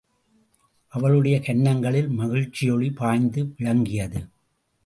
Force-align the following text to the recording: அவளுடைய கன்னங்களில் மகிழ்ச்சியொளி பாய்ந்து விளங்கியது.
அவளுடைய 0.93 1.39
கன்னங்களில் 1.39 2.09
மகிழ்ச்சியொளி 2.09 2.91
பாய்ந்து 2.95 3.53
விளங்கியது. 3.57 4.21